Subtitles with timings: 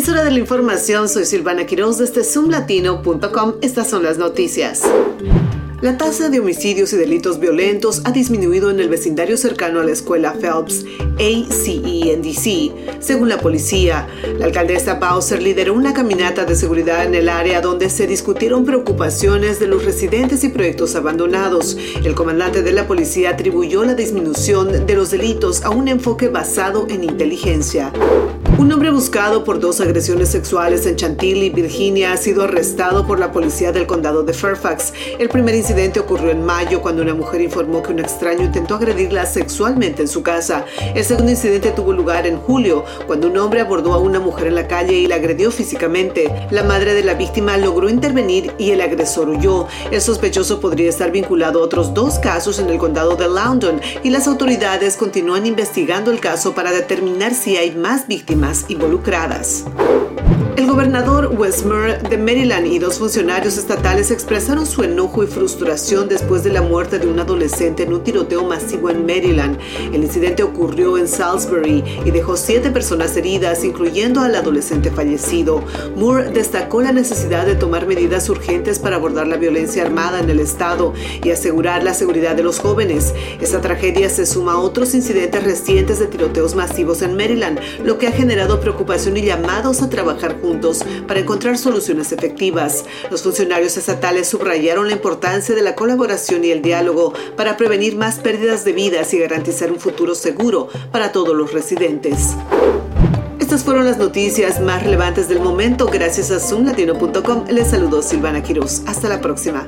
[0.00, 3.56] Es hora de la información, soy Silvana Quiroz desde zoomlatino.com.
[3.60, 4.80] Estas son las noticias.
[5.82, 9.90] La tasa de homicidios y delitos violentos ha disminuido en el vecindario cercano a la
[9.90, 10.86] escuela Phelps,
[11.18, 14.08] ACENDC, según la policía.
[14.38, 19.60] La alcaldesa Bowser lideró una caminata de seguridad en el área donde se discutieron preocupaciones
[19.60, 21.76] de los residentes y proyectos abandonados.
[22.02, 26.86] El comandante de la policía atribuyó la disminución de los delitos a un enfoque basado
[26.88, 27.92] en inteligencia.
[28.60, 33.32] Un hombre buscado por dos agresiones sexuales en Chantilly, Virginia, ha sido arrestado por la
[33.32, 34.92] policía del condado de Fairfax.
[35.18, 39.24] El primer incidente ocurrió en mayo cuando una mujer informó que un extraño intentó agredirla
[39.24, 40.66] sexualmente en su casa.
[40.94, 44.56] El segundo incidente tuvo lugar en julio, cuando un hombre abordó a una mujer en
[44.56, 46.30] la calle y la agredió físicamente.
[46.50, 49.68] La madre de la víctima logró intervenir y el agresor huyó.
[49.90, 54.10] El sospechoso podría estar vinculado a otros dos casos en el condado de Loudon y
[54.10, 59.64] las autoridades continúan investigando el caso para determinar si hay más víctimas involucradas.
[60.56, 66.44] El gobernador Westmer de Maryland y dos funcionarios estatales expresaron su enojo y frustración después
[66.44, 69.58] de la muerte de un adolescente en un tiroteo masivo en Maryland.
[69.90, 75.64] El incidente ocurrió en Salisbury y dejó siete personas heridas, incluyendo al adolescente fallecido.
[75.96, 80.40] Moore destacó la necesidad de tomar medidas urgentes para abordar la violencia armada en el
[80.40, 80.92] estado
[81.24, 83.14] y asegurar la seguridad de los jóvenes.
[83.40, 88.08] Esta tragedia se suma a otros incidentes recientes de tiroteos masivos en Maryland, lo que
[88.08, 92.86] ha generado preocupación y llamados a trabajar juntos para encontrar soluciones efectivas.
[93.10, 98.18] Los funcionarios estatales subrayaron la importancia de la colaboración y el diálogo para prevenir más
[98.18, 102.34] pérdidas de vidas y garantizar un futuro seguro para todos los residentes.
[103.38, 105.84] Estas fueron las noticias más relevantes del momento.
[105.84, 107.44] Gracias a zoomlatino.com.
[107.50, 108.84] Les saludo Silvana Quiroz.
[108.86, 109.66] Hasta la próxima.